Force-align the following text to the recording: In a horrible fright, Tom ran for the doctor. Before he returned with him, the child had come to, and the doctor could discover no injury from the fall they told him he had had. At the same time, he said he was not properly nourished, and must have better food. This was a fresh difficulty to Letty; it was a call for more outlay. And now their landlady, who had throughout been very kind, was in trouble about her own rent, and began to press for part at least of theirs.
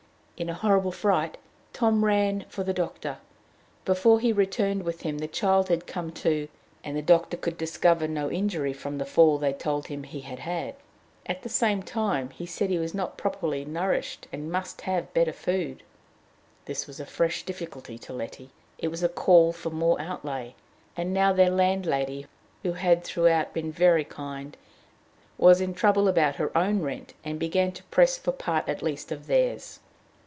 In 0.37 0.49
a 0.49 0.55
horrible 0.55 0.91
fright, 0.91 1.37
Tom 1.71 2.03
ran 2.03 2.45
for 2.49 2.63
the 2.63 2.73
doctor. 2.73 3.19
Before 3.85 4.19
he 4.19 4.33
returned 4.33 4.81
with 4.81 5.01
him, 5.01 5.19
the 5.19 5.27
child 5.27 5.69
had 5.69 5.85
come 5.85 6.11
to, 6.13 6.47
and 6.83 6.97
the 6.97 7.03
doctor 7.03 7.37
could 7.37 7.59
discover 7.59 8.07
no 8.07 8.31
injury 8.31 8.73
from 8.73 8.97
the 8.97 9.05
fall 9.05 9.37
they 9.37 9.53
told 9.53 9.85
him 9.85 10.01
he 10.01 10.21
had 10.21 10.39
had. 10.39 10.73
At 11.27 11.43
the 11.43 11.47
same 11.49 11.83
time, 11.83 12.31
he 12.31 12.47
said 12.47 12.71
he 12.71 12.79
was 12.79 12.95
not 12.95 13.19
properly 13.19 13.63
nourished, 13.65 14.27
and 14.33 14.51
must 14.51 14.81
have 14.81 15.13
better 15.13 15.31
food. 15.31 15.83
This 16.65 16.87
was 16.87 16.99
a 16.99 17.05
fresh 17.05 17.43
difficulty 17.43 17.99
to 17.99 18.11
Letty; 18.11 18.49
it 18.79 18.87
was 18.87 19.03
a 19.03 19.09
call 19.09 19.53
for 19.53 19.69
more 19.69 20.01
outlay. 20.01 20.55
And 20.97 21.13
now 21.13 21.33
their 21.33 21.51
landlady, 21.51 22.25
who 22.63 22.71
had 22.73 23.03
throughout 23.03 23.53
been 23.53 23.71
very 23.71 24.05
kind, 24.05 24.57
was 25.37 25.61
in 25.61 25.75
trouble 25.75 26.07
about 26.07 26.37
her 26.37 26.57
own 26.57 26.81
rent, 26.81 27.13
and 27.23 27.37
began 27.37 27.71
to 27.73 27.83
press 27.91 28.17
for 28.17 28.31
part 28.31 28.67
at 28.67 28.81
least 28.81 29.11
of 29.11 29.27
theirs. 29.27 29.79